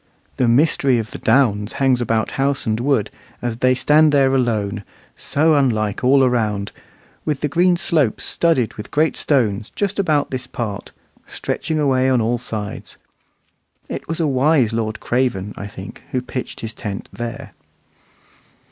The 0.37 0.47
mystery 0.47 0.97
of 0.97 1.11
the 1.11 1.19
downs 1.19 1.73
hangs 1.73 2.01
about 2.01 2.31
house 2.31 2.65
and 2.65 2.79
wood, 2.79 3.11
as 3.39 3.57
they 3.57 3.75
stand 3.75 4.11
there 4.11 4.33
alone, 4.33 4.83
so 5.15 5.53
unlike 5.53 6.03
all 6.03 6.23
around, 6.23 6.71
with 7.23 7.41
the 7.41 7.47
green 7.47 7.77
slopes 7.77 8.23
studded 8.25 8.73
with 8.73 8.89
great 8.89 9.15
stones 9.15 9.69
just 9.75 9.99
about 9.99 10.31
this 10.31 10.47
part, 10.47 10.91
stretching 11.27 11.77
away 11.79 12.09
on 12.09 12.19
all 12.19 12.39
sides. 12.39 12.97
It 13.89 14.07
was 14.07 14.19
a 14.19 14.25
wise 14.25 14.73
Lord 14.73 14.99
Craven, 14.99 15.53
I 15.55 15.67
think, 15.67 16.01
who 16.09 16.21
pitched 16.23 16.61
his 16.61 16.73
tent 16.73 17.07
there. 17.13 17.51